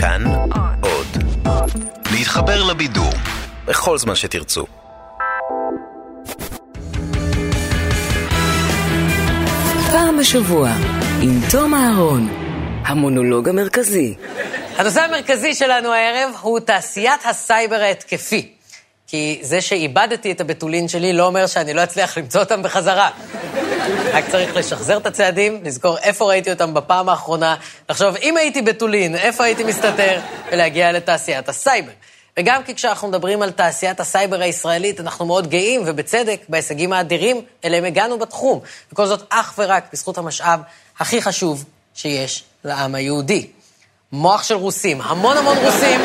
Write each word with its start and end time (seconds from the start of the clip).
כאן 0.00 0.24
עוד. 0.80 1.06
להתחבר 2.12 2.64
לבידור 2.64 3.12
בכל 3.64 3.98
זמן 3.98 4.14
שתרצו. 4.14 4.66
פעם 9.90 10.18
בשבוע, 10.20 10.70
עם 11.22 11.40
תום 11.50 11.74
אהרון, 11.74 12.28
המונולוג 12.86 13.48
המרכזי. 13.48 14.14
הנושא 14.76 15.00
המרכזי 15.00 15.54
שלנו 15.54 15.92
הערב 15.92 16.30
הוא 16.40 16.60
תעשיית 16.60 17.20
הסייבר 17.24 17.76
ההתקפי. 17.76 18.52
כי 19.06 19.38
זה 19.42 19.60
שאיבדתי 19.60 20.32
את 20.32 20.40
הבתולין 20.40 20.88
שלי 20.88 21.12
לא 21.12 21.26
אומר 21.26 21.46
שאני 21.46 21.74
לא 21.74 21.84
אצליח 21.84 22.18
למצוא 22.18 22.40
אותם 22.40 22.62
בחזרה. 22.62 23.10
רק 24.12 24.24
צריך 24.30 24.56
לשחזר 24.56 24.96
את 24.96 25.06
הצעדים, 25.06 25.60
לזכור 25.64 25.98
איפה 25.98 26.24
ראיתי 26.24 26.50
אותם 26.50 26.74
בפעם 26.74 27.08
האחרונה, 27.08 27.56
לחשוב 27.88 28.16
אם 28.16 28.36
הייתי 28.36 28.62
בתולין, 28.62 29.14
איפה 29.14 29.44
הייתי 29.44 29.64
מסתתר, 29.64 30.20
ולהגיע 30.52 30.92
לתעשיית 30.92 31.48
הסייבר. 31.48 31.92
וגם 32.38 32.62
כי 32.64 32.74
כשאנחנו 32.74 33.08
מדברים 33.08 33.42
על 33.42 33.50
תעשיית 33.50 34.00
הסייבר 34.00 34.40
הישראלית, 34.40 35.00
אנחנו 35.00 35.26
מאוד 35.26 35.46
גאים, 35.46 35.82
ובצדק, 35.86 36.40
בהישגים 36.48 36.92
האדירים 36.92 37.40
אליהם 37.64 37.84
הגענו 37.84 38.18
בתחום. 38.18 38.60
וכל 38.92 39.06
זאת 39.06 39.22
אך 39.28 39.54
ורק 39.58 39.84
בזכות 39.92 40.18
המשאב 40.18 40.60
הכי 40.98 41.22
חשוב 41.22 41.64
שיש 41.94 42.44
לעם 42.64 42.94
היהודי. 42.94 43.46
מוח 44.12 44.42
של 44.42 44.54
רוסים, 44.54 45.00
המון 45.00 45.36
המון 45.36 45.56
רוסים. 45.58 46.00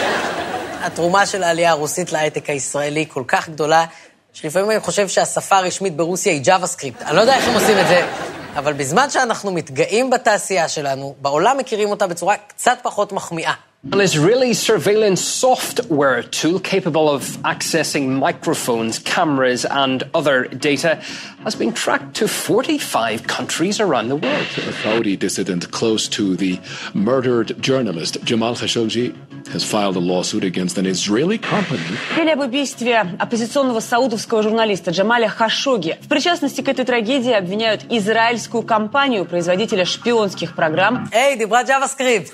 התרומה 0.81 1.26
של 1.26 1.44
העלייה 1.44 1.72
הרוסית 1.72 2.12
להייטק 2.12 2.50
הישראלי 2.50 3.06
כל 3.09 3.23
כך 3.28 3.50
גדולה, 3.50 3.86
שלפעמים 4.34 4.72
אני 4.72 4.80
חושב 4.80 5.08
שהשפה 5.08 5.58
הרשמית 5.58 5.96
ברוסיה 5.96 6.34
היא 6.34 6.66
script. 6.66 7.02
אני 7.02 7.16
לא 7.16 7.22
יודע 7.22 7.36
איך 7.36 7.48
הם 7.48 7.54
עושים 7.54 7.80
את 7.80 7.88
זה, 7.88 8.08
אבל 8.56 8.73
בזמן 8.73 9.09
שאנחנו 9.09 9.52
מתגאים 9.52 10.09
בתעשייה 10.09 10.70
שלנו, 10.70 11.16
בעולם 11.22 11.58
מכירים 11.58 11.90
אותה 11.90 12.08
בצורה 12.08 12.36
קצת 12.48 12.78
פחות 12.82 13.12
מחמיאה. 13.12 13.54
An 13.92 14.00
Israeli 14.00 14.54
surveillance 14.54 15.20
software 15.20 16.23
tool 16.23 16.58
capable 16.62 17.09
of 17.09 17.23
accessing 17.44 18.08
microphones, 18.12 18.98
cameras, 18.98 19.66
and 19.66 20.03
other 20.14 20.45
data 20.45 21.02
has 21.44 21.53
been 21.56 21.73
tracked 21.73 22.16
to 22.16 22.30
45 22.30 23.28
countries 23.28 23.81
around 23.81 24.08
the 24.08 24.16
world. 24.16 24.48
A 24.58 24.72
Saudi 24.72 25.17
dissident 25.17 25.70
close 25.72 26.08
to 26.08 26.38
the 26.38 26.61
murdered 26.94 27.61
journalist 27.61 28.23
Jamal 28.23 28.56
Khashoggi 28.56 29.14
has 29.50 29.66
filed 29.66 29.98
a 29.98 30.00
lawsuit 30.00 30.45
against 30.45 30.78
an 30.78 30.86
Israeli 30.86 31.38
company. 31.38 31.84
Теперь 32.16 32.31
об 32.31 32.39
убийстве 32.39 33.06
оппозиционного 33.20 33.81
саудовского 33.81 34.44
журналиста 34.44 34.92
Джамаля 34.92 35.28
Хашоги. 35.28 35.98
В 36.02 36.08
причастности 36.08 36.61
к 36.61 36.70
этой 36.70 36.86
трагедии 36.86 37.34
обвиняют 37.34 37.81
израильскую 37.89 38.64
компанию, 38.64 39.26
производителя 39.26 39.84
шпионских 39.84 40.56
программ. 40.56 41.09
Эй, 41.11 41.38
ты 41.38 41.48
про 41.48 41.64
JavaScript! 41.64 42.31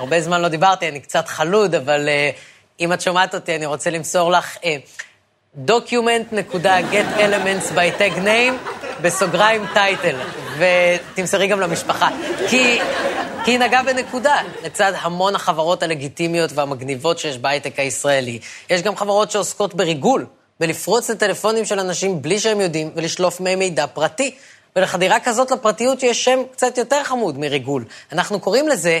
הרבה 0.00 0.20
זמן 0.20 0.40
לא 0.40 0.48
דיברתי, 0.48 0.88
אני 0.88 1.00
קצת 1.00 1.28
חלוד, 1.28 1.74
אבל 1.74 2.08
uh, 2.08 2.38
אם 2.80 2.92
את 2.92 3.00
שומעת 3.00 3.34
אותי, 3.34 3.56
אני 3.56 3.66
רוצה 3.66 3.90
למסור 3.90 4.30
לך 4.30 4.56
uh, 4.56 4.60
document.get 5.66 7.18
elements 7.18 7.74
by 7.74 8.00
tag 8.00 8.18
name, 8.18 8.72
בסוגריים 9.02 9.66
טייטל, 9.74 10.16
ותמסרי 10.58 11.46
גם 11.46 11.60
למשפחה. 11.60 12.08
כי, 12.48 12.80
כי 13.44 13.50
היא 13.50 13.58
נגעה 13.58 13.82
בנקודה, 13.82 14.36
לצד 14.64 14.92
המון 15.00 15.34
החברות 15.34 15.82
הלגיטימיות 15.82 16.50
והמגניבות 16.54 17.18
שיש 17.18 17.38
בהייטק 17.38 17.78
הישראלי. 17.78 18.38
יש 18.70 18.82
גם 18.82 18.96
חברות 18.96 19.30
שעוסקות 19.30 19.74
בריגול, 19.74 20.26
בלפרוץ 20.60 21.10
לטלפונים 21.10 21.64
של 21.64 21.80
אנשים 21.80 22.22
בלי 22.22 22.38
שהם 22.38 22.60
יודעים, 22.60 22.90
ולשלוף 22.94 23.40
מהם 23.40 23.58
מידע 23.58 23.86
פרטי. 23.86 24.34
ולחדירה 24.76 25.20
כזאת 25.20 25.50
לפרטיות 25.50 26.02
יש 26.02 26.24
שם 26.24 26.38
קצת 26.52 26.78
יותר 26.78 27.04
חמוד 27.04 27.38
מריגול. 27.38 27.84
אנחנו 28.12 28.40
קוראים 28.40 28.68
לזה 28.68 29.00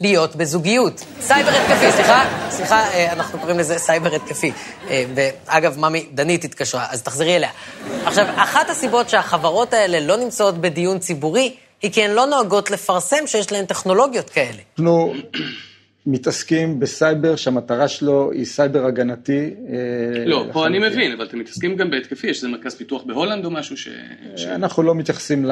להיות 0.00 0.36
בזוגיות. 0.36 1.04
סייבר 1.20 1.50
התקפי, 1.50 1.92
סליחה, 1.92 2.24
סליחה, 2.50 2.76
אה, 2.76 3.12
אנחנו 3.12 3.38
קוראים 3.38 3.58
לזה 3.58 3.78
סייבר 3.78 4.14
התקפי. 4.14 4.52
אה, 4.90 5.04
ואגב, 5.14 5.78
ממי 5.78 6.06
דנית 6.14 6.44
התקשרה, 6.44 6.86
אז 6.90 7.02
תחזרי 7.02 7.36
אליה. 7.36 7.50
עכשיו, 8.04 8.26
אחת 8.36 8.70
הסיבות 8.70 9.08
שהחברות 9.08 9.72
האלה 9.72 10.00
לא 10.00 10.16
נמצאות 10.16 10.58
בדיון 10.58 10.98
ציבורי, 10.98 11.54
היא 11.82 11.92
כי 11.92 12.02
הן 12.02 12.10
לא 12.10 12.26
נוהגות 12.26 12.70
לפרסם 12.70 13.26
שיש 13.26 13.52
להן 13.52 13.64
טכנולוגיות 13.64 14.30
כאלה. 14.30 14.58
אנחנו 14.78 15.14
מתעסקים 16.06 16.80
בסייבר 16.80 17.36
שהמטרה 17.36 17.88
שלו 17.88 18.32
היא 18.32 18.44
סייבר 18.44 18.86
הגנתי. 18.86 19.54
אה, 19.68 20.24
לא, 20.26 20.44
פה 20.52 20.66
אני 20.66 20.78
מבין, 20.78 21.12
אבל 21.12 21.24
אתם 21.24 21.38
מתעסקים 21.38 21.76
גם 21.76 21.90
בהתקפי, 21.90 22.26
יש 22.26 22.36
איזה 22.36 22.48
מרכז 22.48 22.74
פיתוח 22.74 23.02
בהולנד 23.02 23.44
או 23.44 23.50
משהו 23.50 23.76
ש... 23.76 23.88
אנחנו 24.46 24.82
לא 24.82 24.94
מתייחסים 24.94 25.46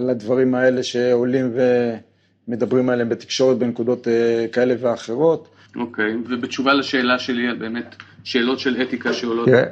לדברים 0.00 0.54
האלה 0.54 0.82
שעולים 0.82 1.50
ו... 1.54 1.90
מדברים 2.48 2.88
עליהם 2.88 3.08
בתקשורת 3.08 3.58
בנקודות 3.58 4.08
אה, 4.08 4.46
כאלה 4.52 4.74
ואחרות. 4.80 5.48
אוקיי, 5.76 6.14
ובתשובה 6.30 6.74
לשאלה 6.74 7.18
שלי 7.18 7.48
על 7.48 7.56
באמת 7.56 7.96
שאלות 8.24 8.58
של 8.58 8.82
אתיקה 8.82 9.12
שעולות... 9.12 9.48
תראה, 9.48 9.64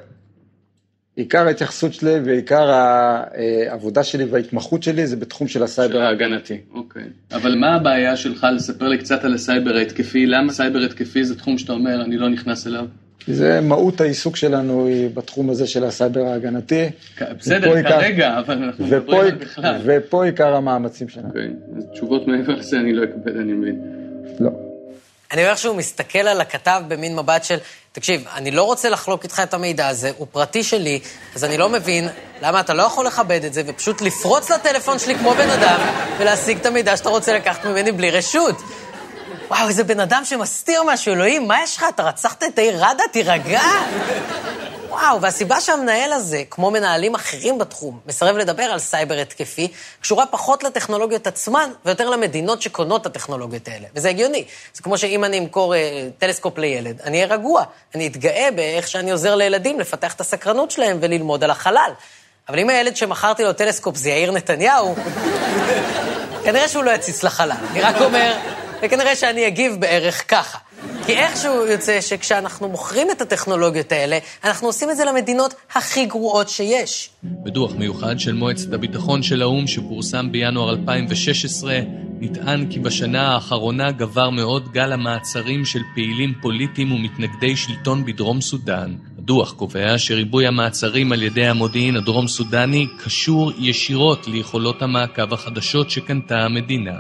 עיקר 1.16 1.46
ההתייחסות 1.46 1.94
שלי 1.94 2.20
ועיקר 2.24 2.70
העבודה 2.70 4.04
שלי 4.04 4.24
וההתמחות 4.24 4.82
שלי 4.82 5.06
זה 5.06 5.16
בתחום 5.16 5.48
של 5.48 5.62
הסייבר 5.62 6.00
ההגנתי. 6.00 6.60
אוקיי, 6.74 7.04
אבל 7.32 7.58
מה 7.58 7.74
הבעיה 7.74 8.16
שלך 8.16 8.46
לספר 8.54 8.88
לי 8.88 8.98
קצת 8.98 9.24
על 9.24 9.34
הסייבר 9.34 9.76
ההתקפי? 9.76 10.26
למה 10.26 10.52
סייבר 10.52 10.78
התקפי 10.78 11.24
זה 11.24 11.38
תחום 11.38 11.58
שאתה 11.58 11.72
אומר, 11.72 12.02
אני 12.04 12.16
לא 12.16 12.28
נכנס 12.28 12.66
אליו? 12.66 12.86
כי 13.18 13.34
זה 13.34 13.60
מהות 13.60 14.00
העיסוק 14.00 14.36
שלנו 14.36 14.86
היא 14.86 15.10
בתחום 15.14 15.50
הזה 15.50 15.66
של 15.66 15.84
הסייבר 15.84 16.20
ההגנתי. 16.26 16.90
בסדר, 17.38 17.82
כרגע, 17.82 18.38
אבל 18.38 18.62
אנחנו 18.62 18.86
מדברים 18.86 19.24
על 19.24 19.30
בכלל. 19.30 19.80
ופה 19.84 20.24
עיקר 20.24 20.54
המאמצים 20.54 21.08
שלנו. 21.08 21.28
אוקיי, 21.28 21.48
אז 21.76 21.84
תשובות 21.92 22.26
מעבר 22.28 22.54
לזה 22.54 22.76
אני 22.76 22.92
לא 22.92 23.04
אקבל, 23.04 23.40
אני 23.40 23.52
מבין. 23.52 23.80
לא. 24.40 24.50
אני 25.32 25.42
אומר 25.42 25.54
שהוא 25.54 25.76
מסתכל 25.76 26.18
על 26.18 26.40
הכתב 26.40 26.82
במין 26.88 27.16
מבט 27.16 27.44
של, 27.44 27.56
תקשיב, 27.92 28.24
אני 28.34 28.50
לא 28.50 28.62
רוצה 28.62 28.88
לחלוק 28.88 29.24
איתך 29.24 29.40
את 29.42 29.54
המידע 29.54 29.88
הזה, 29.88 30.10
הוא 30.18 30.26
פרטי 30.32 30.62
שלי, 30.62 31.00
אז 31.34 31.44
אני 31.44 31.58
לא 31.58 31.68
מבין 31.68 32.08
למה 32.42 32.60
אתה 32.60 32.74
לא 32.74 32.82
יכול 32.82 33.06
לכבד 33.06 33.44
את 33.44 33.54
זה 33.54 33.62
ופשוט 33.66 34.00
לפרוץ 34.00 34.50
לטלפון 34.50 34.98
שלי 34.98 35.14
כמו 35.14 35.30
בן 35.30 35.50
אדם 35.50 35.80
ולהשיג 36.18 36.58
את 36.58 36.66
המידע 36.66 36.96
שאתה 36.96 37.08
רוצה 37.08 37.36
לקחת 37.36 37.66
ממני 37.66 37.92
בלי 37.92 38.10
רשות. 38.10 38.56
וואו, 39.52 39.68
איזה 39.68 39.84
בן 39.84 40.00
אדם 40.00 40.24
שמסתיר 40.24 40.82
משהו, 40.82 41.12
אלוהים, 41.12 41.48
מה 41.48 41.62
יש 41.62 41.76
לך? 41.76 41.84
אתה 41.88 42.02
רצחת 42.02 42.42
את 42.42 42.58
העיר 42.58 42.84
ראדה? 42.84 43.04
תירגע. 43.12 43.60
וואו, 44.88 45.20
והסיבה 45.20 45.60
שהמנהל 45.60 46.12
הזה, 46.12 46.42
כמו 46.50 46.70
מנהלים 46.70 47.14
אחרים 47.14 47.58
בתחום, 47.58 48.00
מסרב 48.06 48.36
לדבר 48.36 48.62
על 48.62 48.78
סייבר 48.78 49.14
התקפי, 49.14 49.68
קשורה 50.00 50.26
פחות 50.26 50.64
לטכנולוגיות 50.64 51.26
עצמן, 51.26 51.70
ויותר 51.84 52.10
למדינות 52.10 52.62
שקונות 52.62 53.00
את 53.00 53.06
הטכנולוגיות 53.06 53.68
האלה. 53.68 53.86
וזה 53.94 54.08
הגיוני. 54.08 54.44
זה 54.74 54.82
כמו 54.82 54.98
שאם 54.98 55.24
אני 55.24 55.38
אמכור 55.38 55.74
אה, 55.74 56.08
טלסקופ 56.18 56.58
לילד, 56.58 57.00
אני 57.04 57.16
אהיה 57.22 57.34
רגוע. 57.34 57.64
אני 57.94 58.06
אתגאה 58.06 58.48
באיך 58.56 58.88
שאני 58.88 59.10
עוזר 59.10 59.34
לילדים 59.34 59.80
לפתח 59.80 60.14
את 60.14 60.20
הסקרנות 60.20 60.70
שלהם 60.70 60.98
וללמוד 61.00 61.44
על 61.44 61.50
החלל. 61.50 61.90
אבל 62.48 62.58
אם 62.58 62.70
הילד 62.70 62.96
שמכרתי 62.96 63.44
לו 63.44 63.52
טלסקופ 63.52 63.96
זה 63.96 64.10
יאיר 64.10 64.30
נתניהו, 64.30 64.94
כנראה 66.44 66.68
שהוא 66.68 66.84
לא 66.84 66.90
יציץ 66.90 67.22
לחלל. 67.22 67.56
אני 67.70 67.80
רק 67.80 67.96
אומר, 68.00 68.34
וכנראה 68.82 69.16
שאני 69.16 69.46
אגיב 69.46 69.76
בערך 69.80 70.30
ככה. 70.30 70.58
כי 71.06 71.12
איכשהו 71.12 71.66
יוצא 71.66 72.00
שכשאנחנו 72.00 72.68
מוכרים 72.68 73.10
את 73.10 73.20
הטכנולוגיות 73.20 73.92
האלה, 73.92 74.18
אנחנו 74.44 74.66
עושים 74.66 74.90
את 74.90 74.96
זה 74.96 75.04
למדינות 75.04 75.54
הכי 75.74 76.06
גרועות 76.06 76.48
שיש. 76.48 77.10
בדוח 77.24 77.72
מיוחד 77.74 78.18
של 78.18 78.32
מועצת 78.32 78.72
הביטחון 78.72 79.22
של 79.22 79.42
האו"ם 79.42 79.66
שפורסם 79.66 80.32
בינואר 80.32 80.70
2016, 80.70 81.78
נטען 82.20 82.70
כי 82.70 82.80
בשנה 82.80 83.34
האחרונה 83.34 83.90
גבר 83.90 84.30
מאוד 84.30 84.72
גל 84.72 84.92
המעצרים 84.92 85.64
של 85.64 85.80
פעילים 85.94 86.32
פוליטיים 86.42 86.92
ומתנגדי 86.92 87.56
שלטון 87.56 88.04
בדרום 88.04 88.40
סודאן. 88.40 88.94
הדוח 89.18 89.52
קובע 89.52 89.98
שריבוי 89.98 90.46
המעצרים 90.46 91.12
על 91.12 91.22
ידי 91.22 91.46
המודיעין 91.46 91.96
הדרום 91.96 92.28
סודני 92.28 92.86
קשור 93.04 93.52
ישירות 93.58 94.26
ליכולות 94.26 94.82
המעקב 94.82 95.34
החדשות 95.34 95.90
שקנתה 95.90 96.38
המדינה. 96.38 96.96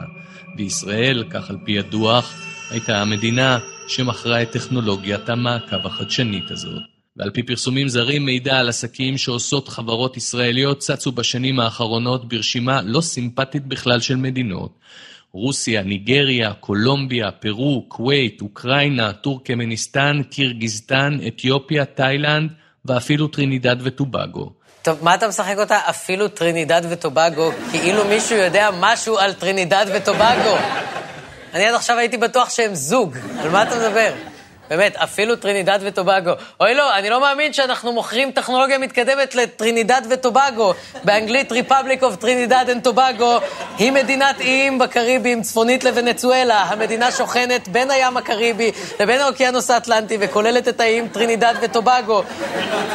וישראל, 0.56 1.24
כך 1.30 1.50
על 1.50 1.56
פי 1.64 1.78
הדוח, 1.78 2.34
הייתה 2.70 3.00
המדינה 3.00 3.58
שמכרה 3.88 4.42
את 4.42 4.50
טכנולוגיית 4.50 5.28
המעקב 5.28 5.86
החדשנית 5.86 6.50
הזאת. 6.50 6.82
ועל 7.16 7.30
פי 7.30 7.42
פרסומים 7.42 7.88
זרים, 7.88 8.24
מידע 8.24 8.58
על 8.58 8.68
עסקים 8.68 9.18
שעושות 9.18 9.68
חברות 9.68 10.16
ישראליות 10.16 10.78
צצו 10.78 11.12
בשנים 11.12 11.60
האחרונות 11.60 12.28
ברשימה 12.28 12.82
לא 12.82 13.00
סימפטית 13.00 13.66
בכלל 13.66 14.00
של 14.00 14.16
מדינות. 14.16 14.78
רוסיה, 15.32 15.82
ניגריה, 15.82 16.52
קולומביה, 16.52 17.30
פרו, 17.30 17.84
כווית, 17.88 18.40
אוקראינה, 18.40 19.12
טורקמניסטן, 19.12 20.22
קירגיזטן, 20.30 21.18
אתיופיה, 21.26 21.84
תאילנד 21.84 22.50
ואפילו 22.84 23.28
טרינידד 23.28 23.76
וטובגו. 23.80 24.52
טוב, 24.82 24.98
מה 25.04 25.14
אתה 25.14 25.28
משחק 25.28 25.54
אותה? 25.58 25.78
אפילו 25.88 26.28
טרינידד 26.28 26.82
וטובגו, 26.88 27.50
כאילו 27.70 28.04
מישהו 28.04 28.36
יודע 28.36 28.70
משהו 28.80 29.18
על 29.18 29.32
טרינידד 29.32 29.86
וטובגו. 29.94 30.56
אני 31.54 31.66
עד 31.66 31.74
עכשיו 31.74 31.98
הייתי 31.98 32.16
בטוח 32.16 32.50
שהם 32.50 32.74
זוג, 32.74 33.16
על 33.40 33.50
מה 33.50 33.62
אתה 33.62 33.76
מדבר? 33.76 34.12
באמת, 34.70 34.96
אפילו 34.96 35.36
טרינידד 35.36 35.78
וטובגו. 35.82 36.32
אוי 36.60 36.74
לא, 36.74 36.96
אני 36.98 37.10
לא 37.10 37.20
מאמין 37.20 37.52
שאנחנו 37.52 37.92
מוכרים 37.92 38.30
טכנולוגיה 38.30 38.78
מתקדמת 38.78 39.34
לטרינידד 39.34 40.02
וטובגו. 40.10 40.74
באנגלית 41.04 41.52
Republic 41.52 42.02
of 42.02 42.16
Trinidad 42.20 42.64
and 42.68 42.84
Tobago 42.84 43.38
היא 43.78 43.92
מדינת 43.92 44.40
איים 44.40 44.78
בקריבים, 44.78 45.42
צפונית 45.42 45.84
לוונצואלה. 45.84 46.62
המדינה 46.62 47.12
שוכנת 47.12 47.68
בין 47.68 47.90
הים 47.90 48.16
הקריבי 48.16 48.72
לבין 49.00 49.20
האוקיינוס 49.20 49.70
האטלנטי 49.70 50.16
וכוללת 50.20 50.68
את 50.68 50.80
האיים 50.80 51.08
טרינידד 51.08 51.54
וטובגו. 51.60 52.22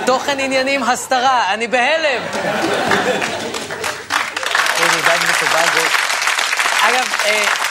תוכן 0.05 0.39
עניינים 0.39 0.83
הסתרה, 0.83 1.53
אני 1.53 1.67
בהלם. 1.67 2.21
טרינידד 4.77 5.19
וטובגו. 5.29 5.85
אגב, 6.81 7.07
אה, 7.25 7.66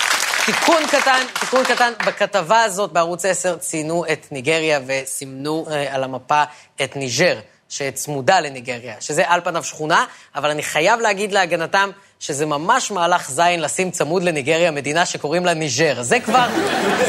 תיקון 0.47 0.87
קטן, 0.87 1.23
תיקון 1.41 1.65
קטן, 1.65 1.93
בכתבה 2.07 2.63
הזאת 2.63 2.93
בערוץ 2.93 3.25
10 3.25 3.57
ציינו 3.57 4.05
את 4.13 4.27
ניגריה 4.33 4.81
וסימנו 4.87 5.67
אה, 5.71 5.95
על 5.95 6.05
המפה 6.05 6.43
את 6.83 6.97
ניג'ר, 6.97 7.39
שצמודה 7.69 8.41
לניגריה, 8.41 8.95
שזה 9.01 9.23
על 9.27 9.41
פניו 9.45 9.65
שכונה, 9.65 10.05
אבל 10.35 10.51
אני 10.51 10.63
חייב 10.63 11.01
להגיד 11.01 11.33
להגנתם 11.33 11.91
שזה 12.21 12.47
ממש 12.47 12.91
מהלך 12.91 13.31
זין 13.31 13.61
לשים 13.61 13.91
צמוד 13.91 14.23
לניגריה 14.23 14.71
מדינה 14.71 15.07
שקוראים 15.07 15.47
לה 15.47 15.55
ניג'ר. 15.55 16.03
זה 16.03 16.21
כבר, 16.21 16.47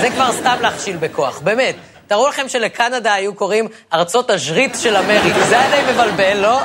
זה 0.02 0.10
כבר 0.10 0.32
סתם 0.32 0.58
להכשיל 0.62 0.98
בכוח, 0.98 1.40
באמת. 1.40 1.76
תארו 2.08 2.28
לכם 2.28 2.50
שלקנדה 2.50 3.14
היו 3.14 3.36
קוראים 3.36 3.68
ארצות 3.94 4.30
הז'ריט 4.30 4.76
של 4.80 4.96
אמריקה. 4.98 5.48
זה 5.50 5.60
היה 5.60 5.84
די 5.86 5.92
מבלבל, 5.92 6.38
לא? 6.38 6.60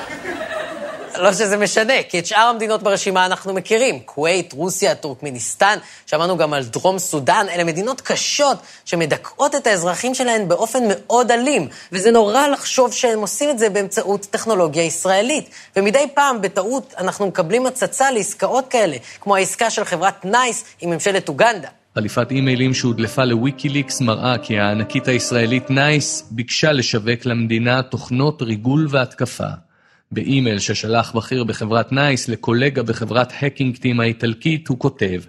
לא 1.19 1.33
שזה 1.33 1.57
משנה, 1.57 1.93
כי 2.09 2.19
את 2.19 2.27
שאר 2.27 2.41
המדינות 2.41 2.83
ברשימה 2.83 3.27
אנחנו 3.27 3.53
מכירים. 3.53 4.01
כווית, 4.05 4.53
רוסיה, 4.53 4.95
טורקמניסטן, 4.95 5.79
שמענו 6.07 6.37
גם 6.37 6.53
על 6.53 6.65
דרום 6.65 6.99
סודאן, 6.99 7.47
אלה 7.55 7.65
מדינות 7.65 8.01
קשות 8.01 8.59
שמדכאות 8.85 9.55
את 9.55 9.67
האזרחים 9.67 10.15
שלהן 10.15 10.49
באופן 10.49 10.83
מאוד 10.89 11.31
אלים, 11.31 11.69
וזה 11.93 12.11
נורא 12.11 12.49
לחשוב 12.49 12.93
שהם 12.93 13.21
עושים 13.21 13.51
את 13.51 13.59
זה 13.59 13.71
באמצעות 13.71 14.27
טכנולוגיה 14.31 14.83
ישראלית. 14.83 15.51
ומדי 15.77 16.07
פעם, 16.15 16.41
בטעות, 16.41 16.95
אנחנו 16.99 17.27
מקבלים 17.27 17.67
הצצה 17.67 18.11
לעסקאות 18.11 18.69
כאלה, 18.69 18.97
כמו 19.21 19.37
העסקה 19.37 19.71
של 19.71 19.85
חברת 19.85 20.25
נייס 20.25 20.65
עם 20.81 20.91
ממשלת 20.91 21.29
אוגנדה. 21.29 21.69
חליפת 21.95 22.31
אימיילים 22.31 22.75
שהודלפה 22.75 23.25
לוויקיליקס 23.25 24.01
מראה 24.01 24.39
כי 24.39 24.59
הענקית 24.59 25.09
הישראלית 25.09 25.71
נייס 25.71 26.29
ביקשה 26.31 26.73
לשווק 26.73 27.25
למדינה 27.27 27.83
תוכנות 27.83 28.43
ריגול 28.43 28.87
והתקפה. 28.91 29.45
באימייל 30.13 30.59
ששלח 30.59 31.13
בכיר 31.13 31.45
בחברת 31.45 31.93
נייס 31.93 32.29
לקולגה 32.29 32.83
בחברת 32.83 33.33
Hacking 33.43 33.80
Team 33.80 34.01
האיטלקית, 34.01 34.69
הוא 34.69 34.79
כותב, 34.79 35.23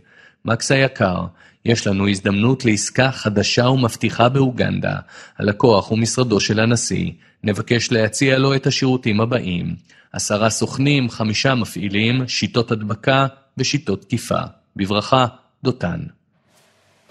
מקס 0.45 0.71
היקר, 0.71 1.25
יש 1.65 1.87
לנו 1.87 2.09
הזדמנות 2.09 2.65
לעסקה 2.65 3.11
חדשה 3.11 3.67
ומבטיחה 3.67 4.29
באוגנדה. 4.29 4.95
הלקוח 5.37 5.89
הוא 5.89 5.97
משרדו 5.97 6.39
של 6.39 6.59
הנשיא. 6.59 7.11
נבקש 7.43 7.91
להציע 7.91 8.37
לו 8.37 8.55
את 8.55 8.67
השירותים 8.67 9.21
הבאים: 9.21 9.75
עשרה 10.13 10.49
סוכנים, 10.49 11.09
חמישה 11.09 11.55
מפעילים, 11.55 12.27
שיטות 12.27 12.71
הדבקה 12.71 13.27
ושיטות 13.57 14.01
תקיפה. 14.01 14.39
בברכה, 14.75 15.25
דותן. 15.63 15.99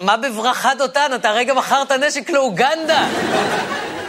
מה 0.00 0.16
בברכה, 0.16 0.70
דותן? 0.78 1.10
אתה 1.14 1.28
הרגע 1.28 1.54
מכרת 1.54 1.92
נשק 1.92 2.30
לאוגנדה. 2.30 3.08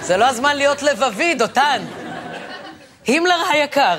זה 0.01 0.17
לא 0.17 0.25
הזמן 0.25 0.55
להיות 0.55 0.83
לבבי, 0.83 1.35
דותן. 1.35 2.02
הימלר 3.07 3.41
היקר, 3.49 3.97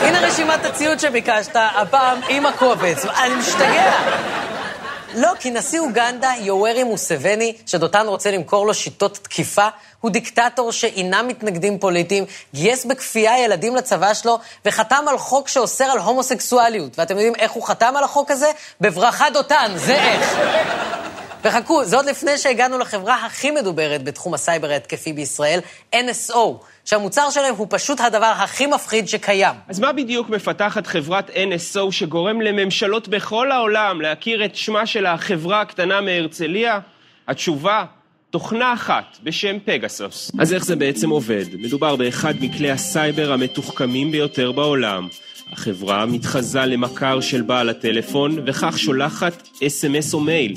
הנה 0.00 0.20
רשימת 0.20 0.64
הציוד 0.64 1.00
שביקשת, 1.00 1.56
הפעם 1.56 2.20
עם 2.28 2.46
הקובץ. 2.46 3.04
אני 3.04 3.34
משתגע. 3.34 3.92
לא, 5.14 5.32
כי 5.40 5.50
נשיא 5.50 5.80
אוגנדה, 5.80 6.32
יוארי 6.40 6.84
מוסבני, 6.84 7.56
שדותן 7.66 8.06
רוצה 8.06 8.30
למכור 8.30 8.66
לו 8.66 8.74
שיטות 8.74 9.18
תקיפה, 9.22 9.68
הוא 10.00 10.10
דיקטטור 10.10 10.72
שאינם 10.72 11.28
מתנגדים 11.28 11.78
פוליטיים, 11.78 12.24
גייס 12.54 12.84
בכפייה 12.84 13.38
ילדים 13.38 13.76
לצבא 13.76 14.14
שלו, 14.14 14.38
וחתם 14.64 15.04
על 15.08 15.18
חוק 15.18 15.48
שאוסר 15.48 15.84
על 15.84 15.98
הומוסקסואליות. 15.98 16.98
ואתם 16.98 17.14
יודעים 17.14 17.34
איך 17.34 17.52
הוא 17.52 17.66
חתם 17.66 17.96
על 17.96 18.04
החוק 18.04 18.30
הזה? 18.30 18.50
בברכה 18.80 19.30
דותן, 19.30 19.72
זה 19.76 19.94
איך. 19.94 20.36
וחכו, 21.46 21.84
זה 21.84 21.96
עוד 21.96 22.06
לפני 22.06 22.38
שהגענו 22.38 22.78
לחברה 22.78 23.24
הכי 23.26 23.50
מדוברת 23.50 24.04
בתחום 24.04 24.34
הסייבר 24.34 24.70
ההתקפי 24.70 25.12
בישראל, 25.12 25.60
NSO. 25.94 26.38
שהמוצר 26.84 27.30
שלהם 27.30 27.54
הוא 27.54 27.66
פשוט 27.70 28.00
הדבר 28.00 28.32
הכי 28.36 28.66
מפחיד 28.66 29.08
שקיים. 29.08 29.54
אז 29.68 29.80
מה 29.80 29.92
בדיוק 29.92 30.28
מפתחת 30.28 30.86
חברת 30.86 31.30
NSO 31.30 31.90
שגורם 31.92 32.40
לממשלות 32.40 33.08
בכל 33.08 33.52
העולם 33.52 34.00
להכיר 34.00 34.44
את 34.44 34.56
שמה 34.56 34.86
של 34.86 35.06
החברה 35.06 35.60
הקטנה 35.60 36.00
מהרצליה? 36.00 36.78
התשובה, 37.28 37.84
תוכנה 38.36 38.72
אחת 38.72 39.18
בשם 39.22 39.56
פגסוס. 39.64 40.32
אז 40.38 40.52
איך 40.52 40.64
זה 40.64 40.76
בעצם 40.76 41.10
עובד? 41.10 41.44
מדובר 41.58 41.96
באחד 41.96 42.34
מכלי 42.40 42.70
הסייבר 42.70 43.32
המתוחכמים 43.32 44.10
ביותר 44.10 44.52
בעולם. 44.52 45.08
החברה 45.52 46.06
מתחזה 46.06 46.60
למכר 46.60 47.20
של 47.20 47.42
בעל 47.42 47.68
הטלפון, 47.68 48.38
וכך 48.46 48.78
שולחת 48.78 49.48
אס.אם.אס 49.66 50.14
או 50.14 50.20
מייל. 50.20 50.54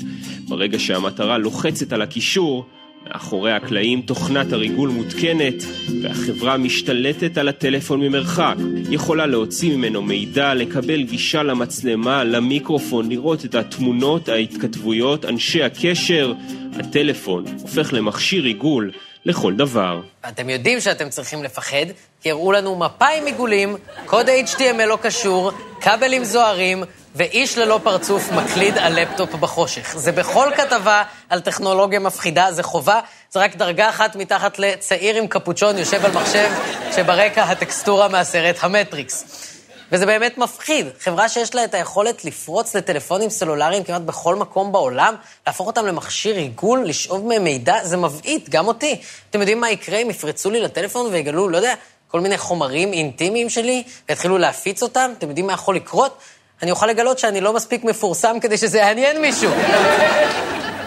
ברגע 0.48 0.78
שהמטרה 0.78 1.38
לוחצת 1.38 1.92
על 1.92 2.02
הקישור, 2.02 2.66
מאחורי 3.06 3.52
הקלעים 3.52 4.02
תוכנת 4.02 4.52
הריגול 4.52 4.90
מותקנת, 4.90 5.64
והחברה 6.02 6.56
משתלטת 6.56 7.38
על 7.38 7.48
הטלפון 7.48 8.00
ממרחק. 8.00 8.56
יכולה 8.90 9.26
להוציא 9.26 9.76
ממנו 9.76 10.02
מידע, 10.02 10.54
לקבל 10.54 11.02
גישה 11.02 11.42
למצלמה, 11.42 12.24
למיקרופון, 12.24 13.08
לראות 13.08 13.44
את 13.44 13.54
התמונות, 13.54 14.28
ההתכתבויות, 14.28 15.24
אנשי 15.24 15.62
הקשר. 15.62 16.32
הטלפון 16.72 17.44
הופך 17.60 17.92
למכשיר 17.92 18.42
ריגול 18.42 18.90
לכל 19.24 19.54
דבר. 19.56 20.00
אתם 20.28 20.50
יודעים 20.50 20.80
שאתם 20.80 21.08
צריכים 21.08 21.42
לפחד, 21.42 21.86
כי 22.20 22.30
הראו 22.30 22.52
לנו 22.52 22.76
מפיים 22.76 23.26
עיגולים, 23.26 23.76
קוד 24.06 24.26
HTML 24.28 24.84
לא 24.86 24.98
קשור, 25.02 25.52
כבלים 25.80 26.24
זוהרים, 26.24 26.84
ואיש 27.14 27.58
ללא 27.58 27.80
פרצוף 27.82 28.32
מקליד 28.32 28.78
על 28.78 29.00
לפטופ 29.00 29.34
בחושך. 29.34 29.94
זה 29.96 30.12
בכל 30.12 30.48
כתבה 30.56 31.02
על 31.28 31.40
טכנולוגיה 31.40 32.00
מפחידה, 32.00 32.52
זה 32.52 32.62
חובה, 32.62 33.00
זה 33.30 33.40
רק 33.40 33.56
דרגה 33.56 33.88
אחת 33.88 34.16
מתחת 34.16 34.58
לצעיר 34.58 35.16
עם 35.16 35.26
קפוצ'ון 35.26 35.78
יושב 35.78 36.04
על 36.04 36.12
מחשב, 36.12 36.50
שברקע 36.96 37.42
הטקסטורה 37.42 38.08
מהסרט 38.08 38.56
המטריקס. 38.60 39.49
וזה 39.92 40.06
באמת 40.06 40.38
מפחיד. 40.38 40.86
חברה 41.00 41.28
שיש 41.28 41.54
לה 41.54 41.64
את 41.64 41.74
היכולת 41.74 42.24
לפרוץ 42.24 42.76
לטלפונים 42.76 43.30
סלולריים 43.30 43.84
כמעט 43.84 44.02
בכל 44.02 44.34
מקום 44.34 44.72
בעולם, 44.72 45.14
להפוך 45.46 45.66
אותם 45.66 45.86
למכשיר 45.86 46.36
עיגול, 46.36 46.84
לשאוב 46.84 47.26
מהם 47.26 47.44
מידע, 47.44 47.84
זה 47.84 47.96
מבעית, 47.96 48.48
גם 48.48 48.66
אותי. 48.66 49.00
אתם 49.30 49.40
יודעים 49.40 49.60
מה 49.60 49.70
יקרה 49.70 49.98
אם 49.98 50.10
יפרצו 50.10 50.50
לי 50.50 50.60
לטלפון 50.60 51.06
ויגלו, 51.06 51.48
לא 51.48 51.56
יודע, 51.56 51.74
כל 52.08 52.20
מיני 52.20 52.38
חומרים 52.38 52.92
אינטימיים 52.92 53.50
שלי, 53.50 53.82
ויתחילו 54.08 54.38
להפיץ 54.38 54.82
אותם? 54.82 55.12
אתם 55.18 55.28
יודעים 55.28 55.46
מה 55.46 55.52
יכול 55.52 55.76
לקרות? 55.76 56.18
אני 56.62 56.70
אוכל 56.70 56.86
לגלות 56.86 57.18
שאני 57.18 57.40
לא 57.40 57.52
מספיק 57.52 57.84
מפורסם 57.84 58.40
כדי 58.40 58.58
שזה 58.58 58.78
יעניין 58.78 59.20
מישהו. 59.20 59.50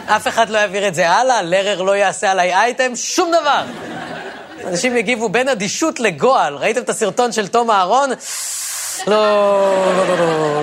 אף 0.06 0.28
אחד 0.28 0.50
לא 0.50 0.58
יעביר 0.58 0.88
את 0.88 0.96
זה 0.96 1.10
הלאה, 1.10 1.42
לרר 1.42 1.82
לא 1.82 1.96
יעשה 1.96 2.32
עליי 2.32 2.54
אייטם, 2.54 2.96
שום 2.96 3.32
דבר. 3.42 3.64
אנשים 4.68 4.98
יגיבו 4.98 5.30
בין 5.30 5.50
אדישות 5.50 6.00
לגועל. 6.00 6.56
ראיתם 6.56 6.82
את 6.82 6.90
הסרטון 6.90 7.32
של 7.32 7.48
תום 7.48 7.72
אהרון? 7.72 8.10
לא, 9.08 9.16
לא, 9.98 10.08
לא, 10.08 10.18
לא, 10.18 10.62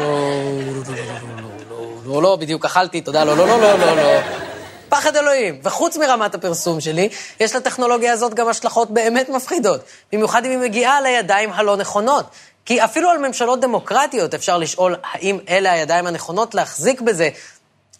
לא, 2.06 2.22
לא, 2.22 2.37
בדיוק 2.37 2.64
אכלתי, 2.64 3.00
תודה, 3.00 3.25
לא, 3.25 3.37
לא, 3.37 3.46
לא, 3.46 3.60
לא, 3.60 3.78
לא, 3.78 3.96
לא. 3.96 4.20
פחד 4.88 5.16
אלוהים. 5.16 5.60
וחוץ 5.62 5.96
מרמת 5.96 6.34
הפרסום 6.34 6.80
שלי, 6.80 7.08
יש 7.40 7.54
לטכנולוגיה 7.54 8.12
הזאת 8.12 8.34
גם 8.34 8.49
השלכות 8.49 8.90
באמת 8.90 9.28
מפחידות. 9.28 9.80
במיוחד 10.12 10.44
אם 10.44 10.50
היא 10.50 10.58
מגיעה 10.58 11.00
לידיים 11.00 11.52
הלא 11.52 11.76
נכונות. 11.76 12.25
כי 12.64 12.84
אפילו 12.84 13.10
על 13.10 13.18
ממשלות 13.18 13.60
דמוקרטיות 13.60 14.34
אפשר 14.34 14.58
לשאול 14.58 14.96
האם 15.12 15.38
אלה 15.49 15.72
הידיים 15.72 16.06
הנכונות 16.06 16.54
להחזיק 16.54 17.00
בזה. 17.00 17.28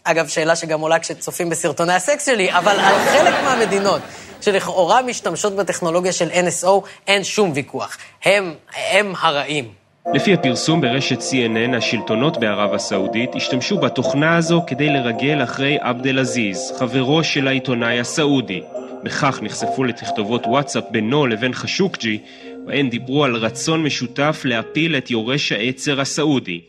אגב, 0.03 0.27
שאלה 0.27 0.55
שגם 0.55 0.81
עולה 0.81 0.99
כשצופים 0.99 1.49
בסרטוני 1.49 1.93
הסקס 1.93 2.25
שלי, 2.25 2.51
אבל 2.51 2.79
על 2.79 2.95
חלק 3.05 3.33
מהמדינות 3.43 4.01
שלכאורה 4.41 5.01
משתמשות 5.01 5.55
בטכנולוגיה 5.55 6.11
של 6.11 6.29
NSO, 6.29 6.69
אין 7.07 7.23
שום 7.23 7.51
ויכוח. 7.55 7.97
הם, 8.23 8.55
הם 8.75 9.13
הרעים. 9.19 9.80
לפי 10.07 10.33
הפרסום 10.33 10.81
ברשת 10.81 11.19
CNN, 11.19 11.77
השלטונות 11.77 12.39
בערב 12.39 12.73
הסעודית 12.73 13.35
השתמשו 13.35 13.77
בתוכנה 13.77 14.35
הזו 14.35 14.63
כדי 14.67 14.89
לרגל 14.89 15.43
אחרי 15.43 15.77
עבד 15.79 16.07
אל-עזיז, 16.07 16.73
חברו 16.79 17.23
של 17.23 17.47
העיתונאי 17.47 17.99
הסעודי. 17.99 18.61
בכך 19.03 19.39
נחשפו 19.43 19.83
לתכתובות 19.83 20.47
וואטסאפ 20.47 20.83
בינו 20.91 21.27
לבין 21.27 21.53
חשוקג'י, 21.53 22.19
בהן 22.65 22.89
דיברו 22.89 23.23
על 23.23 23.35
רצון 23.35 23.83
משותף 23.83 24.41
להפיל 24.45 24.95
את 24.97 25.11
יורש 25.11 25.51
העצר 25.51 26.01
הסעודי. 26.01 26.61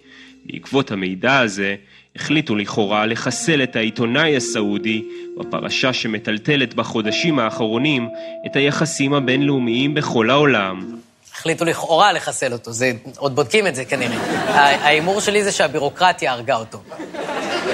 בעקבות 0.46 0.90
המידע 0.90 1.38
הזה, 1.38 1.74
החליטו 2.16 2.56
לכאורה 2.56 3.06
לחסל 3.06 3.62
את 3.62 3.76
העיתונאי 3.76 4.36
הסעודי 4.36 5.04
בפרשה 5.38 5.92
שמטלטלת 5.92 6.74
בחודשים 6.74 7.38
האחרונים 7.38 8.08
את 8.46 8.56
היחסים 8.56 9.14
הבינלאומיים 9.14 9.94
בכל 9.94 10.30
העולם. 10.30 11.02
החליטו 11.42 11.64
לכאורה 11.64 12.12
לחסל 12.12 12.52
אותו, 12.52 12.72
זה, 12.72 12.92
עוד 13.16 13.34
בודקים 13.34 13.66
את 13.66 13.74
זה 13.74 13.84
כנראה. 13.84 14.16
ההימור 14.54 15.20
שלי 15.20 15.44
זה 15.44 15.52
שהבירוקרטיה 15.52 16.32
הרגה 16.32 16.56
אותו. 16.56 16.78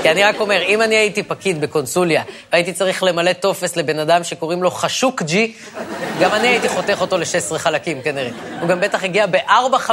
כי 0.03 0.11
אני 0.11 0.25
רק 0.25 0.41
אומר, 0.41 0.63
אם 0.63 0.83
אני 0.83 0.95
הייתי 0.95 1.23
פקיד 1.23 1.61
בקונסוליה, 1.61 2.23
והייתי 2.53 2.73
צריך 2.73 3.03
למלא 3.03 3.33
טופס 3.33 3.77
לבן 3.77 3.99
אדם 3.99 4.25
שקוראים 4.25 4.63
לו 4.63 4.71
חשוק 4.71 5.23
ג'י, 5.23 5.53
גם 6.21 6.35
אני 6.35 6.49
הייתי 6.49 6.69
חותך 6.69 6.99
אותו 7.01 7.19
ל-16 7.19 7.59
חלקים 7.59 8.03
כנראה. 8.03 8.31
הוא 8.61 8.69
גם 8.69 8.81
בטח 8.81 9.05
הגיע 9.05 9.27
ב-4.56 9.27 9.93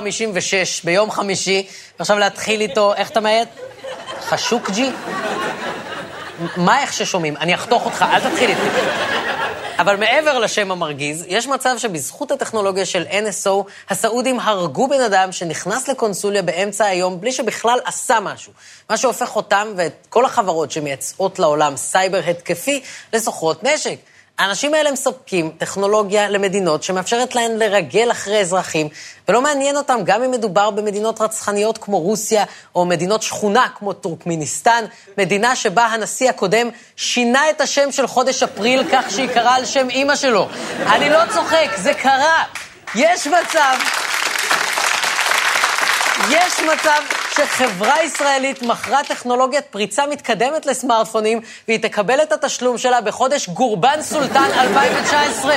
ביום 0.84 1.12
חמישי, 1.12 1.68
ועכשיו 2.00 2.20
להתחיל 2.20 2.62
איתו, 2.62 2.94
איך 2.94 3.10
אתה 3.10 3.20
מאייד? 3.20 3.48
חשוק 4.22 4.70
ג'י? 4.70 4.92
מה 6.58 6.82
איך 6.82 6.94
ששומעים? 6.94 7.38
אני 7.38 7.56
אחתוך 7.56 7.86
אותך, 7.86 8.06
אל 8.14 8.20
תתחיל 8.20 8.50
איתי. 8.50 8.62
אבל 9.80 9.96
מעבר 9.96 10.40
לשם 10.40 10.72
המרגיז, 10.72 11.26
יש 11.28 11.48
מצב 11.48 11.76
שבזכות 11.78 12.32
הטכנולוגיה 12.32 12.86
של 12.86 13.04
NSO, 13.04 13.50
הסעודים 13.90 14.40
הרגו 14.40 14.88
בן 14.88 15.02
אדם 15.02 15.32
שנכנס 15.32 15.88
לקונסוליה 15.88 16.42
באמצע 16.42 16.86
היום 16.86 17.22
בלי 17.22 17.32
שבכלל 17.32 17.80
עשה 17.86 18.20
משהו. 18.20 18.54
מה 18.90 18.98
שהופך 18.98 19.36
אותם 19.36 19.68
ואת 19.76 20.08
כל 20.10 20.26
החברות 20.26 20.72
שמייצאות 20.72 21.40
לעולם 21.40 21.78
סייבר 21.78 22.22
התקפי 22.28 22.82
לסוחרות 23.14 23.64
נשק. 23.64 24.00
האנשים 24.40 24.74
האלה 24.74 24.92
מספקים 24.92 25.52
טכנולוגיה 25.58 26.30
למדינות 26.30 26.84
שמאפשרת 26.84 27.36
להן 27.36 27.58
לרגל 27.58 28.12
אחרי 28.12 28.42
אזרחים, 28.42 28.90
ולא 29.28 29.42
מעניין 29.42 29.78
אותם 29.78 30.00
גם 30.04 30.24
אם 30.24 30.32
מדובר 30.32 30.70
במדינות 30.70 31.22
רצחניות 31.22 31.78
כמו 31.78 32.00
רוסיה, 32.00 32.44
או 32.76 32.86
מדינות 32.86 33.24
שכונה 33.24 33.68
כמו 33.78 33.94
טורקמיניסטן, 33.94 34.86
מדינה 35.18 35.56
שבה 35.56 35.86
הנשיא 35.86 36.30
הקודם 36.30 36.70
שינה 36.96 37.50
את 37.50 37.62
השם 37.62 37.92
של 37.92 38.08
חודש 38.08 38.44
אפריל 38.44 38.84
כך 38.92 39.06
שייקרא 39.10 39.56
על 39.56 39.66
שם 39.66 39.90
אימא 39.90 40.16
שלו. 40.16 40.48
אני 40.88 41.10
לא 41.10 41.20
צוחק, 41.34 41.70
זה 41.78 41.94
קרה. 41.94 42.44
יש 42.96 43.28
מצב... 43.28 43.76
יש 46.30 46.60
מצב 46.60 47.25
שחברה 47.36 48.04
ישראלית 48.04 48.62
מכרה 48.62 49.04
טכנולוגיית 49.04 49.66
פריצה 49.66 50.08
מתקדמת 50.08 50.66
לסמארטפונים, 50.66 51.42
והיא 51.68 51.80
תקבל 51.80 52.22
את 52.22 52.32
התשלום 52.32 52.78
שלה 52.78 53.02
בחודש 53.02 53.50
גורבן 53.50 54.02
סולטן 54.02 54.50
2019. 54.54 55.56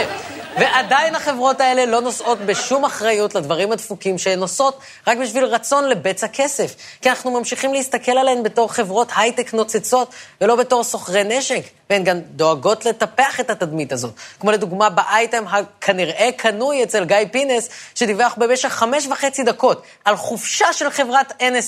ועדיין 0.58 1.14
החברות 1.14 1.60
האלה 1.60 1.86
לא 1.86 2.00
נושאות 2.00 2.38
בשום 2.38 2.84
אחריות 2.84 3.34
לדברים 3.34 3.72
הדפוקים 3.72 4.18
שהן 4.18 4.40
עושות, 4.40 4.78
רק 5.06 5.18
בשביל 5.18 5.44
רצון 5.44 5.88
לבצע 5.88 6.28
כסף. 6.28 6.74
כי 7.02 7.10
אנחנו 7.10 7.30
ממשיכים 7.30 7.74
להסתכל 7.74 8.12
עליהן 8.12 8.42
בתור 8.42 8.72
חברות 8.72 9.08
הייטק 9.16 9.54
נוצצות, 9.54 10.14
ולא 10.40 10.56
בתור 10.56 10.84
סוחרי 10.84 11.24
נשק. 11.24 11.62
והן 11.90 12.04
גם 12.04 12.20
דואגות 12.20 12.86
לטפח 12.86 13.40
את 13.40 13.50
התדמית 13.50 13.92
הזאת. 13.92 14.14
כמו 14.40 14.50
לדוגמה 14.50 14.90
באייטם 14.90 15.44
הכנראה 15.46 16.28
קנוי 16.36 16.82
אצל 16.82 17.04
גיא 17.04 17.16
פינס, 17.32 17.68
שדיווח 17.94 18.34
במשך 18.38 18.68
חמש 18.68 19.06
וחצי 19.06 19.42
דקות 19.42 19.82
על 20.04 20.16
חופשה 20.16 20.72
של 20.72 20.90
חברת 20.90 21.42
NSO, 21.42 21.67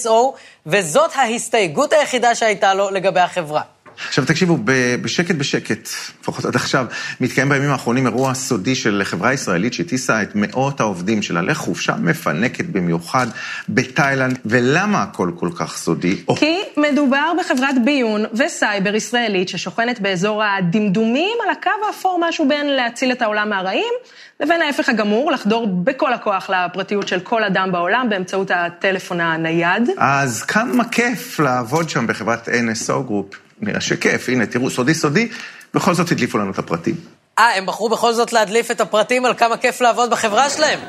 וזאת 0.66 1.10
ההסתייגות 1.14 1.92
היחידה 1.92 2.34
שהייתה 2.34 2.74
לו 2.74 2.90
לגבי 2.90 3.20
החברה. 3.20 3.62
עכשיו 4.08 4.24
תקשיבו, 4.24 4.58
בשקט 5.02 5.34
בשקט, 5.34 5.88
לפחות 6.20 6.44
עד 6.44 6.56
עכשיו, 6.56 6.86
מתקיים 7.20 7.48
בימים 7.48 7.70
האחרונים 7.70 8.06
אירוע 8.06 8.34
סודי 8.34 8.74
של 8.74 9.02
חברה 9.04 9.32
ישראלית 9.32 9.72
שהטיסה 9.72 10.22
את 10.22 10.30
מאות 10.34 10.80
העובדים 10.80 11.22
שלה 11.22 11.42
לחופשה 11.42 11.94
מפנקת 11.96 12.64
במיוחד 12.64 13.26
בתאילנד. 13.68 14.38
ולמה 14.44 15.02
הכל 15.02 15.30
כל 15.38 15.48
כך 15.54 15.76
סודי? 15.76 16.16
כי 16.36 16.58
מדובר 16.76 17.32
בחברת 17.40 17.84
ביון 17.84 18.24
וסייבר 18.34 18.94
ישראלית 18.94 19.48
ששוכנת 19.48 20.00
באזור 20.00 20.42
הדמדומים 20.44 21.38
על 21.44 21.50
הקו 21.50 21.70
האפור, 21.86 22.20
משהו 22.28 22.48
בין 22.48 22.66
להציל 22.66 23.12
את 23.12 23.22
העולם 23.22 23.50
מהרעים 23.50 23.94
לבין 24.40 24.62
ההפך 24.62 24.88
הגמור, 24.88 25.32
לחדור 25.32 25.66
בכל 25.84 26.12
הכוח 26.12 26.50
לפרטיות 26.50 27.08
של 27.08 27.20
כל 27.20 27.44
אדם 27.44 27.72
בעולם 27.72 28.06
באמצעות 28.10 28.50
הטלפון 28.54 29.20
הנייד. 29.20 29.90
אז 29.98 30.42
כמה 30.42 30.84
כיף 30.88 31.40
לעבוד 31.40 31.90
שם 31.90 32.06
בחברת 32.06 32.48
NSO 32.48 33.10
Group. 33.10 33.49
נראה 33.60 33.80
שכיף, 33.80 34.28
הנה, 34.28 34.46
תראו, 34.46 34.70
סודי 34.70 34.94
סודי, 34.94 35.28
בכל 35.74 35.94
זאת 35.94 36.12
הדליפו 36.12 36.38
לנו 36.38 36.50
את 36.50 36.58
הפרטים. 36.58 36.94
אה, 37.38 37.56
הם 37.56 37.66
בחרו 37.66 37.88
בכל 37.88 38.12
זאת 38.12 38.32
להדליף 38.32 38.70
את 38.70 38.80
הפרטים 38.80 39.24
על 39.24 39.34
כמה 39.34 39.56
כיף 39.56 39.80
לעבוד 39.80 40.10
בחברה 40.10 40.50
שלהם. 40.50 40.80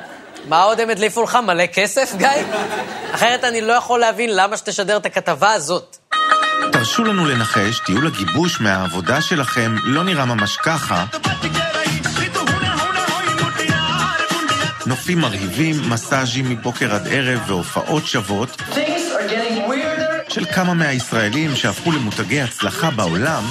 מה 0.49 0.63
עוד 0.63 0.79
הם 0.79 0.89
הדליפו 0.89 1.23
לך? 1.23 1.35
מלא 1.35 1.65
כסף, 1.65 2.15
גיא? 2.17 2.27
אחרת 3.11 3.43
אני 3.43 3.61
לא 3.61 3.73
יכול 3.73 3.99
להבין 3.99 4.35
למה 4.35 4.57
שתשדר 4.57 4.97
את 4.97 5.05
הכתבה 5.05 5.51
הזאת. 5.51 5.97
תרשו 6.71 7.03
לנו 7.03 7.25
לנחש, 7.25 7.79
טיול 7.79 8.07
הגיבוש 8.07 8.61
מהעבודה 8.61 9.21
שלכם 9.21 9.75
לא 9.83 10.03
נראה 10.03 10.25
ממש 10.25 10.57
ככה. 10.57 11.05
נופים 14.85 15.19
מרהיבים, 15.19 15.75
מסאז'ים 15.89 16.49
מבוקר 16.49 16.95
עד 16.95 17.07
ערב 17.11 17.39
והופעות 17.47 18.05
שוות. 18.05 18.61
של 20.31 20.45
כמה 20.45 20.73
מהישראלים 20.73 21.55
שהפכו 21.55 21.91
למותגי 21.91 22.41
הצלחה 22.41 22.91
בעולם, 22.91 23.43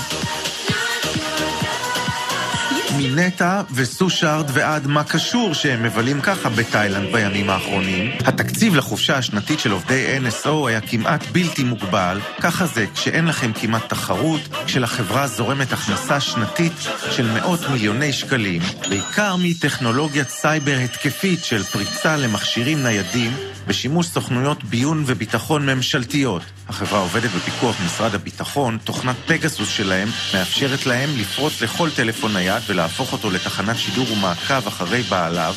מנטע 2.97 3.63
וסושארד 3.75 4.51
ועד 4.53 4.87
מה 4.87 5.05
קשור 5.05 5.55
שהם 5.55 5.83
מבלים 5.83 6.21
ככה 6.21 6.49
בתאילנד 6.49 7.13
בימים 7.13 7.51
האחרונים. 7.51 8.11
התקציב 8.25 8.77
לחופשה 8.77 9.17
השנתית 9.17 9.61
של 9.61 9.71
עובדי 9.71 10.19
NSO 10.19 10.69
היה 10.69 10.81
כמעט 10.81 11.27
בלתי 11.33 11.65
מוגבל. 11.65 12.21
ככה 12.41 12.67
זה 12.67 12.87
כשאין 12.95 13.27
לכם 13.27 13.53
כמעט 13.53 13.89
תחרות, 13.89 14.41
כשלחברה 14.67 15.27
זורמת 15.27 15.73
הכנסה 15.73 16.21
שנתית 16.21 16.73
של 17.11 17.27
מאות 17.35 17.61
מיליוני 17.71 18.13
שקלים, 18.13 18.63
בעיקר 18.89 19.37
מטכנולוגיית 19.39 20.29
סייבר 20.29 20.77
התקפית 20.85 21.45
של 21.45 21.63
פריצה 21.63 22.17
למכשירים 22.17 22.83
ניידים 22.83 23.33
בשימוש 23.67 24.07
סוכנויות 24.07 24.65
ביון 24.65 25.03
וביטחון 25.07 25.67
ממשלתיות. 25.67 26.43
החברה 26.71 26.99
עובדת 26.99 27.31
בפיקוח 27.31 27.77
משרד 27.87 28.15
הביטחון, 28.15 28.79
תוכנת 28.85 29.17
פגסוס 29.27 29.69
שלהם 29.69 30.09
מאפשרת 30.35 30.87
להם 30.87 31.11
לפרוץ 31.17 31.61
לכל 31.63 31.91
טלפון 31.91 32.33
נייד 32.33 32.63
ולהפוך 32.67 33.13
אותו 33.13 33.31
לתחנת 33.31 33.79
שידור 33.79 34.13
ומעקב 34.13 34.67
אחרי 34.67 35.03
בעליו. 35.03 35.55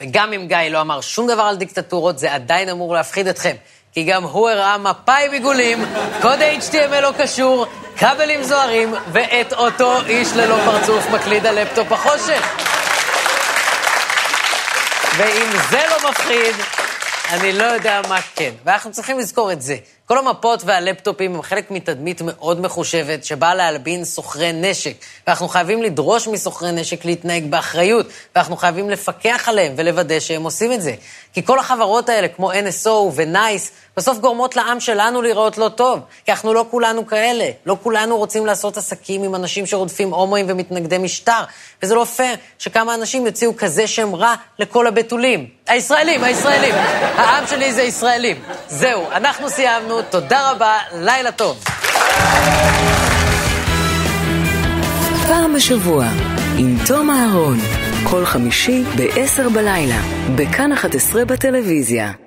וגם 0.00 0.32
אם 0.32 0.46
גיא 0.48 0.58
לא 0.70 0.80
אמר 0.80 1.00
שום 1.00 1.26
דבר 1.28 1.42
על 1.42 1.56
דיקטטורות, 1.56 2.18
זה 2.18 2.34
עדיין 2.34 2.68
אמור 2.68 2.94
להפחיד 2.94 3.26
אתכם. 3.26 3.56
כי 3.92 4.04
גם 4.04 4.22
הוא 4.22 4.48
הראה 4.48 4.78
מפה 4.78 5.08
עם 5.08 5.28
עיגולים, 5.32 5.84
קוד 6.22 6.38
HTML 6.40 7.00
לא 7.00 7.12
קשור, 7.18 7.66
כבלים 7.96 8.42
זוהרים, 8.42 8.94
ואת 9.12 9.52
אותו 9.52 10.00
איש 10.06 10.28
ללא 10.32 10.56
פרצוף 10.64 11.10
מקליד 11.10 11.46
הלפטופ 11.46 11.92
החושך. 11.92 12.56
ואם 15.16 15.50
זה 15.70 15.82
לא 15.90 16.10
מפחיד, 16.10 16.54
אני 17.30 17.52
לא 17.52 17.64
יודע 17.64 18.00
מה 18.08 18.18
כן. 18.34 18.50
ואנחנו 18.64 18.92
צריכים 18.92 19.18
לזכור 19.18 19.52
את 19.52 19.62
זה. 19.62 19.76
כל 20.06 20.18
המפות 20.18 20.62
והלפטופים 20.64 21.34
הם 21.34 21.42
חלק 21.42 21.70
מתדמית 21.70 22.20
מאוד 22.24 22.60
מחושבת, 22.60 23.24
שבאה 23.24 23.54
להלבין 23.54 24.04
סוחרי 24.04 24.52
נשק. 24.52 24.92
ואנחנו 25.26 25.48
חייבים 25.48 25.82
לדרוש 25.82 26.28
מסוחרי 26.28 26.72
נשק 26.72 27.04
להתנהג 27.04 27.50
באחריות, 27.50 28.06
ואנחנו 28.34 28.56
חייבים 28.56 28.90
לפקח 28.90 29.48
עליהם 29.48 29.74
ולוודא 29.76 30.20
שהם 30.20 30.42
עושים 30.42 30.72
את 30.72 30.82
זה. 30.82 30.94
כי 31.32 31.44
כל 31.44 31.58
החברות 31.58 32.08
האלה, 32.08 32.28
כמו 32.28 32.52
NSO 32.52 32.88
ו-NICE, 32.88 33.70
בסוף 33.96 34.18
גורמות 34.18 34.56
לעם 34.56 34.80
שלנו 34.80 35.22
לראות 35.22 35.58
לא 35.58 35.68
טוב. 35.68 36.00
כי 36.24 36.32
אנחנו 36.32 36.54
לא 36.54 36.64
כולנו 36.70 37.06
כאלה. 37.06 37.50
לא 37.66 37.76
כולנו 37.82 38.16
רוצים 38.16 38.46
לעשות 38.46 38.76
עסקים 38.76 39.22
עם 39.22 39.34
אנשים 39.34 39.66
שרודפים 39.66 40.14
הומואים 40.14 40.46
ומתנגדי 40.48 40.98
משטר. 40.98 41.42
וזה 41.82 41.94
לא 41.94 42.04
פייר 42.04 42.36
שכמה 42.58 42.94
אנשים 42.94 43.26
יוציאו 43.26 43.56
כזה 43.56 43.86
שם 43.86 44.14
רע 44.14 44.34
לכל 44.58 44.86
הבתולים. 44.86 45.46
הישראלים, 45.66 46.24
הישראלים. 46.24 46.74
העם 47.16 47.46
שלי 47.46 47.72
זה 47.72 47.82
ישראלים. 47.82 48.42
זהו, 48.68 49.10
אנחנו 49.10 49.50
סיימנו. 49.50 49.95
תודה 50.02 50.50
רבה, 50.50 50.78
לילה 50.92 51.32
טוב. 51.32 51.64
פעם 55.28 55.54
בשבוע, 55.54 56.06
עם 56.58 56.76
תום 56.86 57.10
אהרון, 57.10 57.58
כל 58.10 58.24
חמישי 58.24 58.84
ב-10 58.96 59.48
בלילה, 59.54 60.00
בכאן 60.36 60.72
11 60.72 61.24
בטלוויזיה. 61.24 62.25